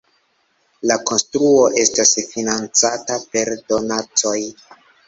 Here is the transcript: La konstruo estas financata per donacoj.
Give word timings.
La 0.91 0.97
konstruo 1.09 1.67
estas 1.83 2.15
financata 2.33 3.23
per 3.31 3.57
donacoj. 3.71 4.39